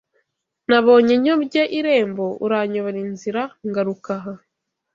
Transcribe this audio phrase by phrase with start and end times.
[0.69, 4.33] Nabonye nyobye irembo uranyobora inzira ngaruka aha